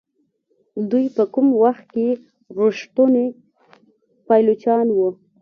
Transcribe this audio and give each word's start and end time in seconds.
دوی 0.89 1.05
په 1.15 1.23
کوم 1.33 1.47
وخت 1.63 1.85
کې 1.93 2.07
ریښتوني 2.57 3.27
پایلوچان 4.27 4.87
وو. 4.91 5.09